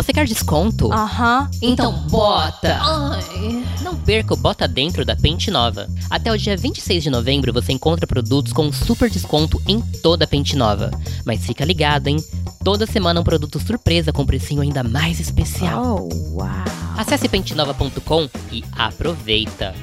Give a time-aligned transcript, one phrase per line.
[0.00, 0.90] Você quer desconto?
[0.90, 1.50] Aham.
[1.60, 2.78] Então bota!
[2.80, 3.62] Ai.
[3.82, 5.86] Não perca o Bota Dentro da Pente Nova.
[6.08, 10.26] Até o dia 26 de novembro você encontra produtos com super desconto em toda a
[10.26, 10.90] Pente Nova.
[11.26, 12.16] Mas fica ligado, hein?
[12.64, 16.08] Toda semana um produto surpresa com precinho ainda mais especial.
[16.10, 16.48] Oh, uau.
[16.96, 19.74] Acesse pentenova.com e aproveita!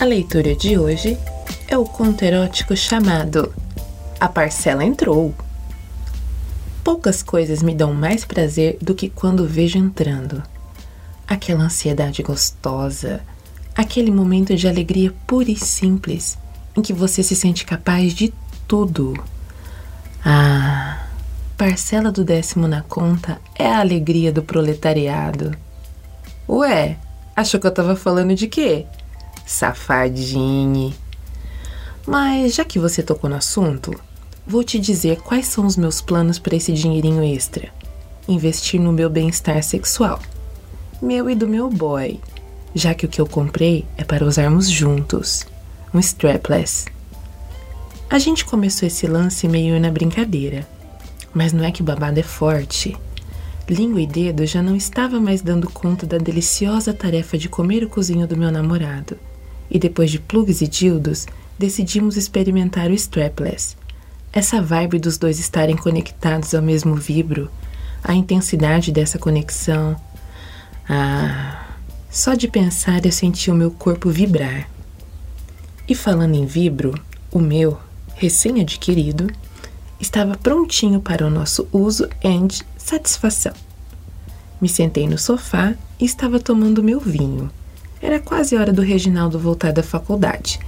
[0.00, 1.18] A leitura de hoje
[1.68, 3.54] é o conto erótico chamado
[4.18, 5.34] A Parcela Entrou.
[6.82, 10.42] Poucas coisas me dão mais prazer do que quando vejo entrando.
[11.26, 13.20] Aquela ansiedade gostosa,
[13.74, 16.38] aquele momento de alegria pura e simples
[16.76, 18.32] em que você se sente capaz de
[18.66, 19.14] tudo.
[20.24, 21.06] Ah,
[21.56, 25.52] parcela do décimo na conta é a alegria do proletariado.
[26.48, 26.96] Ué,
[27.36, 28.86] achou que eu tava falando de quê?
[29.46, 30.94] Safadinho.
[32.06, 33.94] Mas já que você tocou no assunto,
[34.46, 37.68] vou te dizer quais são os meus planos para esse dinheirinho extra.
[38.28, 40.20] Investir no meu bem-estar sexual.
[41.00, 42.20] Meu e do meu boy.
[42.74, 45.46] Já que o que eu comprei é para usarmos juntos.
[45.92, 46.86] Um strapless.
[48.08, 50.66] A gente começou esse lance meio na brincadeira.
[51.32, 52.96] Mas não é que o babado é forte.
[53.68, 57.88] Língua e dedo já não estava mais dando conta da deliciosa tarefa de comer o
[57.88, 59.16] cozinho do meu namorado.
[59.70, 63.76] E depois de plugs e dildos, decidimos experimentar o strapless.
[64.32, 67.50] Essa vibe dos dois estarem conectados ao mesmo vibro,
[68.02, 69.96] a intensidade dessa conexão.
[70.88, 71.66] Ah,
[72.08, 74.68] só de pensar eu senti o meu corpo vibrar.
[75.88, 76.94] E falando em vibro,
[77.32, 77.76] o meu,
[78.14, 79.28] recém-adquirido,
[79.98, 83.52] estava prontinho para o nosso uso e satisfação.
[84.60, 87.50] Me sentei no sofá e estava tomando meu vinho.
[88.00, 90.60] Era quase hora do Reginaldo voltar da faculdade,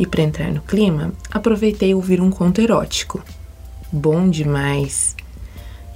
[0.00, 3.22] e para entrar no clima, aproveitei ouvir um conto erótico.
[3.92, 5.14] Bom demais!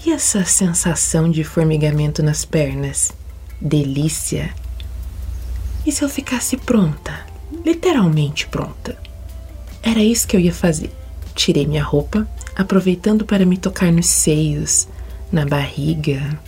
[0.04, 3.12] E essa sensação de formigamento nas pernas?
[3.58, 4.54] Delícia!
[5.86, 7.18] E se eu ficasse pronta?
[7.64, 8.94] Literalmente pronta.
[9.82, 10.92] Era isso que eu ia fazer.
[11.34, 14.86] Tirei minha roupa, aproveitando para me tocar nos seios,
[15.32, 16.38] na barriga,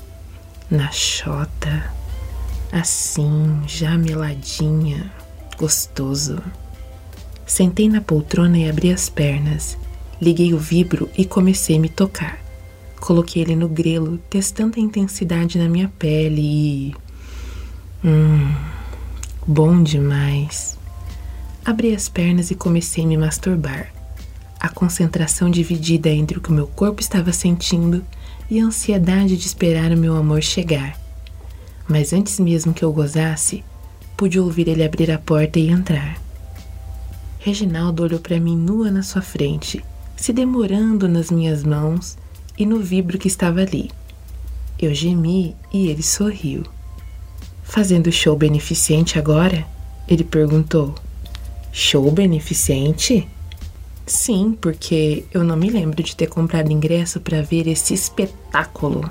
[0.71, 1.91] na chota.
[2.71, 5.11] Assim, já meladinha,
[5.57, 6.43] gostoso.
[7.47, 9.79] Sentei na poltrona e abri as pernas.
[10.21, 12.45] Liguei o vibro e comecei a me tocar.
[12.99, 16.95] Coloquei ele no grelo, testando a intensidade na minha pele e.
[18.05, 18.53] Hum.
[19.47, 20.77] Bom demais.
[21.65, 23.93] Abri as pernas e comecei a me masturbar.
[24.59, 28.05] A concentração dividida entre o que meu corpo estava sentindo
[28.51, 30.99] e a ansiedade de esperar o meu amor chegar.
[31.87, 33.63] Mas antes mesmo que eu gozasse,
[34.17, 36.26] pude ouvir ele abrir a porta e entrar.
[37.47, 39.81] Reginaldo olhou para mim nua na sua frente,
[40.17, 42.19] se demorando nas minhas mãos
[42.59, 43.89] e no vibro que estava ali.
[44.77, 46.65] Eu gemi e ele sorriu.
[47.63, 49.65] Fazendo show beneficente agora?
[50.09, 50.93] Ele perguntou.
[51.71, 53.29] Show beneficente?
[54.05, 59.09] Sim, porque eu não me lembro de ter comprado ingresso para ver esse espetáculo.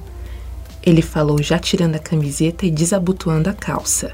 [0.83, 4.11] Ele falou já tirando a camiseta e desabotoando a calça.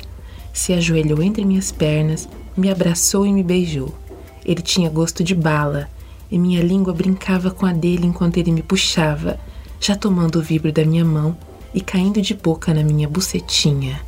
[0.53, 3.99] Se ajoelhou entre minhas pernas, me abraçou e me beijou.
[4.46, 5.90] Ele tinha gosto de bala
[6.29, 9.40] e minha língua brincava com a dele enquanto ele me puxava,
[9.79, 11.38] já tomando o vibro da minha mão
[11.74, 14.02] e caindo de boca na minha bucetinha.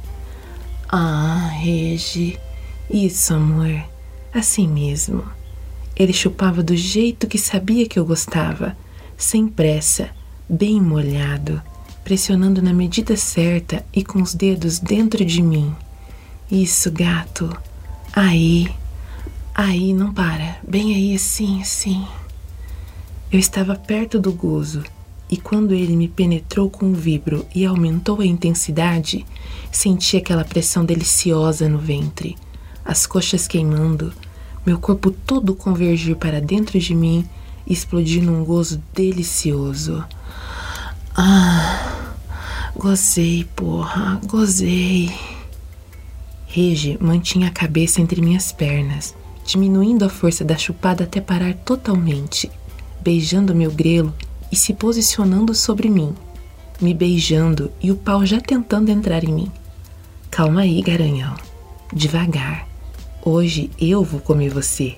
[0.87, 2.39] Ah, Regi,
[2.89, 3.83] isso, amor,
[4.33, 5.23] assim mesmo.
[5.95, 8.75] Ele chupava do jeito que sabia que eu gostava,
[9.17, 10.09] sem pressa,
[10.49, 11.61] bem molhado,
[12.03, 15.75] pressionando na medida certa e com os dedos dentro de mim.
[16.51, 17.55] Isso, gato.
[18.13, 18.69] Aí.
[19.55, 20.57] Aí, não para.
[20.67, 22.03] Bem aí, assim, assim.
[23.31, 24.83] Eu estava perto do gozo
[25.29, 29.25] e quando ele me penetrou com o vibro e aumentou a intensidade,
[29.71, 32.35] senti aquela pressão deliciosa no ventre,
[32.83, 34.13] as coxas queimando,
[34.65, 37.27] meu corpo todo convergir para dentro de mim
[37.65, 40.03] e explodir num gozo delicioso.
[41.15, 42.13] Ah,
[42.75, 45.11] gozei, porra, gozei.
[46.47, 52.49] Rege mantinha a cabeça entre minhas pernas, diminuindo a força da chupada até parar totalmente,
[53.01, 54.13] beijando meu grelo
[54.51, 56.13] e se posicionando sobre mim,
[56.81, 59.51] me beijando e o pau já tentando entrar em mim.
[60.29, 61.35] Calma aí, garanhão.
[61.91, 62.67] Devagar.
[63.23, 64.95] Hoje eu vou comer você.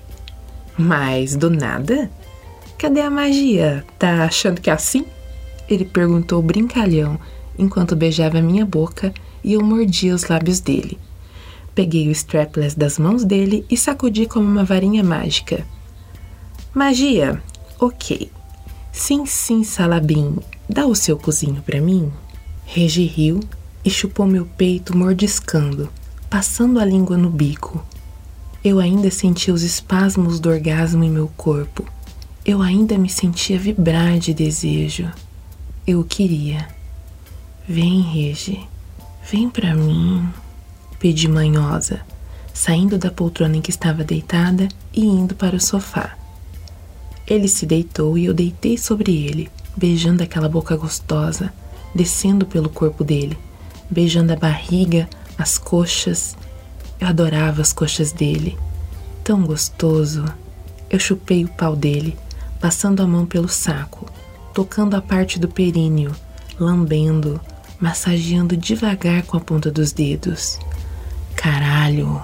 [0.78, 2.10] Mas do nada?
[2.78, 3.84] Cadê a magia?
[3.98, 5.04] Tá achando que é assim?
[5.68, 7.18] Ele perguntou brincalhão
[7.58, 9.12] enquanto beijava minha boca
[9.42, 10.98] e eu mordia os lábios dele.
[11.76, 15.62] Peguei o strapless das mãos dele e sacudi como uma varinha mágica.
[16.72, 17.42] Magia,
[17.78, 18.32] ok.
[18.90, 22.10] Sim, sim, Salabim, dá o seu cozinho para mim.
[22.64, 23.40] Regi riu
[23.84, 25.90] e chupou meu peito mordiscando,
[26.30, 27.84] passando a língua no bico.
[28.64, 31.84] Eu ainda sentia os espasmos do orgasmo em meu corpo.
[32.42, 35.12] Eu ainda me sentia vibrar de desejo.
[35.86, 36.68] Eu queria.
[37.68, 38.66] Vem, Regi,
[39.30, 40.26] vem pra mim,
[40.98, 42.00] pedi manhosa,
[42.52, 46.16] saindo da poltrona em que estava deitada e indo para o sofá.
[47.26, 51.52] Ele se deitou e eu deitei sobre ele, beijando aquela boca gostosa,
[51.94, 53.36] descendo pelo corpo dele,
[53.90, 56.36] beijando a barriga, as coxas.
[57.00, 58.56] Eu adorava as coxas dele.
[59.24, 60.24] Tão gostoso.
[60.88, 62.16] Eu chupei o pau dele,
[62.60, 64.06] passando a mão pelo saco,
[64.54, 66.14] tocando a parte do períneo,
[66.58, 67.40] lambendo,
[67.80, 70.58] massageando devagar com a ponta dos dedos.
[71.36, 72.22] Caralho!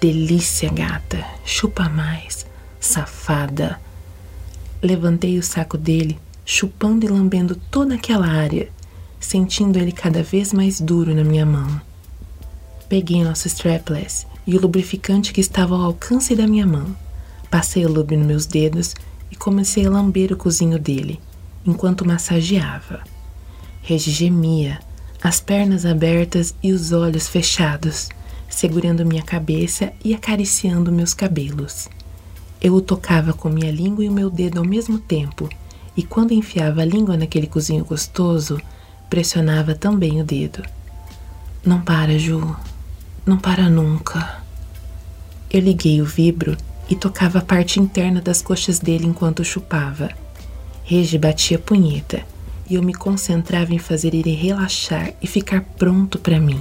[0.00, 1.24] Delícia, gata!
[1.44, 2.44] Chupa mais,
[2.78, 3.80] safada!
[4.82, 8.68] Levantei o saco dele, chupando e lambendo toda aquela área,
[9.18, 11.80] sentindo ele cada vez mais duro na minha mão.
[12.88, 16.94] Peguei nosso strapless e o lubrificante que estava ao alcance da minha mão.
[17.50, 18.94] Passei o lube nos meus dedos
[19.30, 21.18] e comecei a lamber o cozinho dele,
[21.64, 23.02] enquanto massageava.
[23.80, 24.80] Regi gemia,
[25.22, 28.10] as pernas abertas e os olhos fechados,
[28.54, 31.88] segurando minha cabeça e acariciando meus cabelos.
[32.60, 35.48] Eu o tocava com minha língua e o meu dedo ao mesmo tempo,
[35.96, 38.60] e quando enfiava a língua naquele cozinho gostoso,
[39.10, 40.62] pressionava também o dedo.
[41.64, 42.56] Não para, Ju.
[43.26, 44.42] Não para nunca.
[45.50, 46.56] Eu liguei o vibro
[46.88, 50.10] e tocava a parte interna das coxas dele enquanto chupava.
[50.84, 52.22] Regi batia punheta
[52.68, 56.60] e eu me concentrava em fazer ele relaxar e ficar pronto para mim.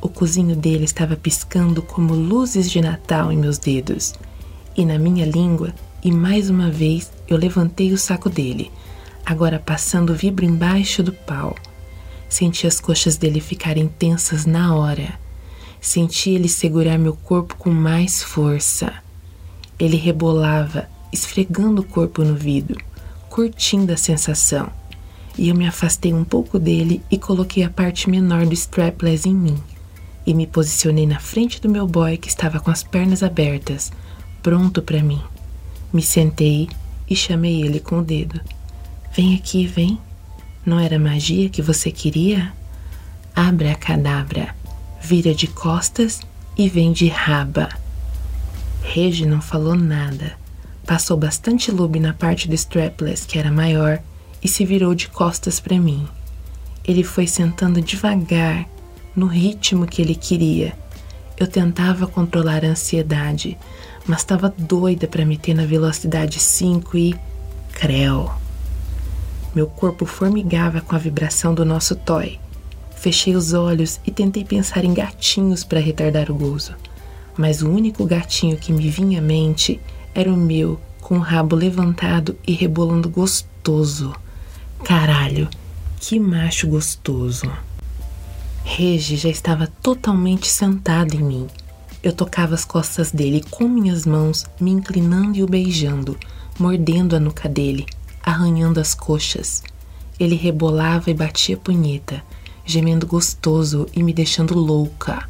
[0.00, 4.14] O cozinho dele estava piscando como luzes de Natal em meus dedos
[4.76, 5.74] e na minha língua,
[6.04, 8.70] e mais uma vez eu levantei o saco dele,
[9.26, 11.56] agora passando o vibro embaixo do pau.
[12.28, 15.18] Senti as coxas dele ficarem tensas na hora.
[15.80, 18.92] Senti ele segurar meu corpo com mais força.
[19.78, 22.78] Ele rebolava, esfregando o corpo no vidro,
[23.28, 24.70] curtindo a sensação.
[25.36, 29.34] E eu me afastei um pouco dele e coloquei a parte menor do strapless em
[29.34, 29.58] mim.
[30.26, 33.90] E me posicionei na frente do meu boy que estava com as pernas abertas,
[34.42, 35.20] pronto para mim.
[35.92, 36.68] Me sentei
[37.08, 38.40] e chamei ele com o dedo.
[39.14, 39.98] Vem aqui, vem.
[40.64, 42.52] Não era magia que você queria?
[43.34, 44.54] Abra a cadabra,
[45.00, 46.20] vira de costas
[46.56, 47.68] e vem de raba.
[48.82, 50.36] Regi não falou nada.
[50.86, 54.00] Passou bastante lube na parte do strapless, que era maior,
[54.42, 56.06] e se virou de costas para mim.
[56.84, 58.66] Ele foi sentando devagar,
[59.14, 60.76] no ritmo que ele queria.
[61.36, 63.56] Eu tentava controlar a ansiedade,
[64.06, 67.14] mas estava doida para meter na velocidade 5 e.
[67.72, 68.30] Creu.
[69.54, 72.40] Meu corpo formigava com a vibração do nosso toy.
[72.96, 76.74] Fechei os olhos e tentei pensar em gatinhos para retardar o gozo.
[77.36, 79.80] Mas o único gatinho que me vinha à mente
[80.12, 84.12] era o meu, com o rabo levantado e rebolando gostoso.
[84.84, 85.48] Caralho,
[86.00, 87.50] que macho gostoso.
[88.64, 91.48] Regi já estava totalmente sentado em mim
[92.00, 96.16] eu tocava as costas dele com minhas mãos, me inclinando e o beijando,
[96.58, 97.86] mordendo a nuca dele,
[98.22, 99.64] arranhando as coxas.
[100.18, 102.22] Ele rebolava e batia punheta,
[102.64, 105.28] gemendo gostoso e me deixando louca.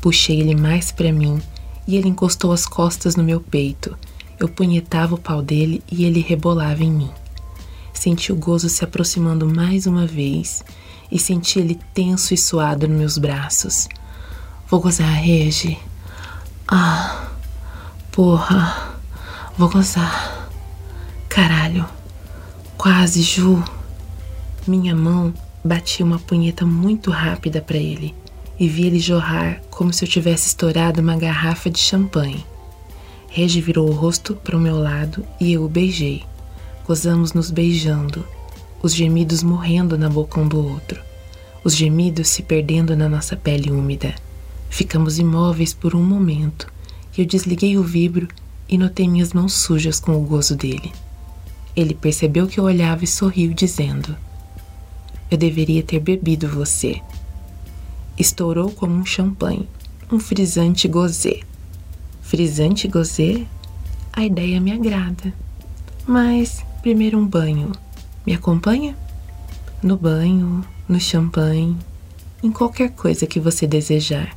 [0.00, 1.42] Puxei ele mais para mim
[1.86, 3.98] e ele encostou as costas no meu peito.
[4.38, 7.10] Eu punhetava o pau dele e ele rebolava em mim.
[7.92, 10.62] Senti o gozo se aproximando mais uma vez
[11.10, 13.88] e senti ele tenso e suado nos meus braços.
[14.68, 15.78] Vou gozar, Regi.
[16.66, 17.30] Ah,
[18.12, 18.98] porra.
[19.56, 20.50] Vou gozar.
[21.28, 21.86] Caralho.
[22.76, 23.62] Quase, Ju.
[24.66, 25.32] Minha mão
[25.64, 28.14] batia uma punheta muito rápida para ele
[28.58, 32.44] e vi ele jorrar como se eu tivesse estourado uma garrafa de champanhe.
[33.28, 36.24] Regi virou o rosto para o meu lado e eu o beijei.
[36.86, 38.26] Gozamos nos beijando,
[38.82, 41.00] os gemidos morrendo na boca um do outro,
[41.64, 44.14] os gemidos se perdendo na nossa pele úmida.
[44.70, 46.70] Ficamos imóveis por um momento
[47.16, 48.28] e eu desliguei o vibro
[48.68, 50.92] e notei minhas mãos sujas com o gozo dele.
[51.74, 54.16] Ele percebeu que eu olhava e sorriu, dizendo:
[55.30, 57.00] Eu deveria ter bebido você.
[58.18, 59.68] Estourou como um champanhe,
[60.10, 61.40] um frisante gozê.
[62.20, 63.46] Frisante gozê?
[64.12, 65.32] A ideia me agrada.
[66.06, 67.72] Mas primeiro um banho.
[68.26, 68.96] Me acompanha?
[69.82, 71.76] No banho, no champanhe,
[72.42, 74.36] em qualquer coisa que você desejar.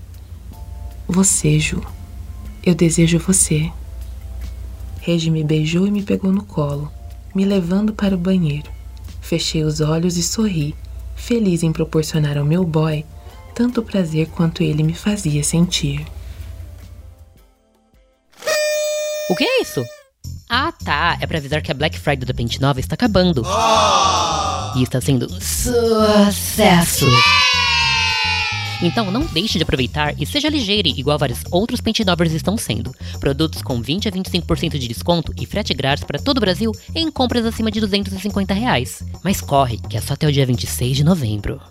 [1.08, 1.82] Você, Ju.
[2.64, 3.72] Eu desejo você.
[5.02, 6.92] Regi me beijou e me pegou no colo.
[7.34, 8.70] me levando para o banheiro.
[9.22, 10.76] Fechei os olhos e sorri,
[11.16, 13.06] feliz em proporcionar ao meu boy
[13.54, 16.06] tanto prazer quanto ele me fazia sentir.
[19.30, 19.86] O que é isso?
[20.54, 21.18] Ah, tá.
[21.22, 23.42] É pra avisar que a Black Friday da Pente Nova está acabando.
[24.76, 27.06] E está sendo um sucesso.
[28.82, 32.94] Então não deixe de aproveitar e seja ligeiro, igual vários outros pente novers estão sendo.
[33.18, 37.10] Produtos com 20 a 25% de desconto e frete grátis para todo o Brasil em
[37.10, 39.04] compras acima de 250 reais.
[39.24, 41.62] Mas corre, que é só até o dia 26 de novembro.